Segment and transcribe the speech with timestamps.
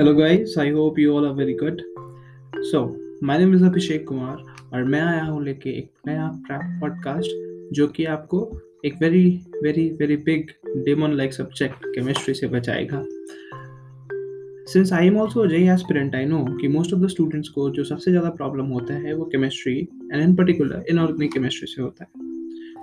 [0.00, 1.80] Hello guys, I hope you all are very good.
[2.68, 2.78] So,
[3.22, 4.36] my name is Abhishek Kumar
[4.74, 6.28] और मैं आया हूँ लेके एक नया
[6.80, 7.30] पॉडकास्ट
[7.72, 8.40] जो कि आपको
[8.84, 10.46] एक very very very big
[10.84, 13.04] demon like subject chemistry से बचाएगा।
[14.72, 17.84] Since I am also JEE aspirant I know कि मोस्ट ऑफ़ द स्टूडेंट्स को जो
[17.84, 19.78] सबसे ज़्यादा प्रॉब्लम होता है वो chemistry
[20.12, 22.10] and in particular inorganic chemistry से होता है।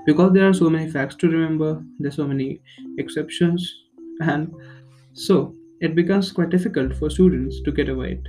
[0.06, 2.60] Because there are so many facts to remember, there's so many
[3.06, 3.62] exceptions,
[4.22, 4.48] and
[5.28, 8.28] so it becomes quite difficult for students to get away it.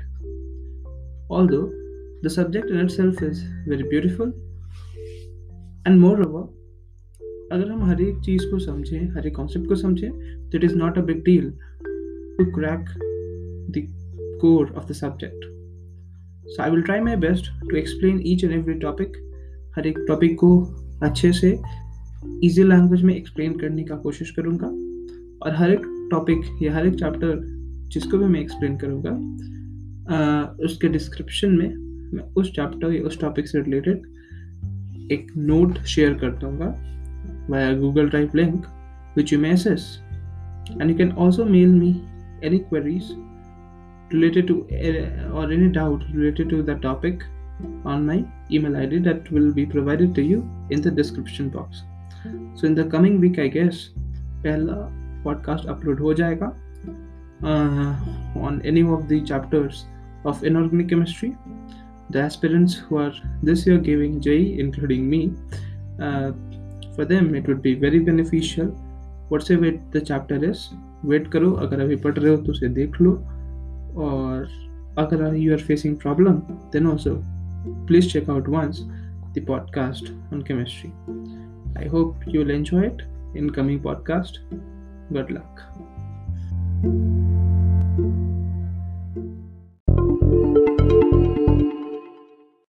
[1.30, 1.73] Although
[2.23, 4.33] the subject in itself is very beautiful,
[5.87, 6.47] and moreover,
[7.52, 10.11] अगर हम हर एक चीज़ को समझें हर एक concept को समझें
[10.51, 11.51] तो it is not a big deal
[12.38, 12.84] to crack
[13.71, 13.87] the
[14.41, 15.45] core of the subject
[16.49, 19.16] so I will try my best to explain each and every topic
[19.77, 20.60] हर एक टॉपिक को
[21.02, 21.59] अच्छे से
[22.45, 24.66] इजी लैंग्वेज में एक्सप्लेन करने का कोशिश करूँगा।
[25.46, 27.40] और हर एक टॉपिक या हर एक चैप्टर
[27.92, 29.12] जिसको भी मैं एक्सप्लेन करूँगा
[30.65, 31.68] उसके डिस्क्रिप्शन में
[32.15, 34.06] मैं उस चैप्टर या उस टॉपिक से रिलेटेड
[35.12, 36.74] एक नोट शेयर कर दूँगा
[37.50, 38.66] via Google drive link
[39.16, 39.87] which you message
[40.80, 41.90] and you can also mail me
[42.45, 43.10] any queries
[44.12, 44.54] related to
[45.34, 47.22] और any doubt related to the topic
[47.87, 48.24] on my
[48.59, 50.38] email I D that will be provided to you
[50.72, 51.82] in the description box
[52.60, 54.74] so in the coming week I guess पहला
[55.29, 56.46] podcast upload हो जाएगा।
[58.46, 59.84] On any of the chapters
[60.26, 61.32] of inorganic chemistry
[62.12, 65.26] the aspirants who are this your giving जई including me
[66.97, 68.72] for them it would be very beneficial
[69.32, 70.65] what say wait the chapter is
[71.04, 73.12] wait करो। अगर अभी पढ़ रहे हो तो उसे देख लो।
[74.06, 74.47] और
[74.99, 76.32] अगर you are facing problem
[76.72, 77.21] then also
[77.87, 78.82] please check out once
[79.34, 80.91] the podcast on chemistry
[81.78, 83.03] I hope you will enjoy it
[83.37, 84.41] in coming podcast
[85.10, 85.62] Good luck.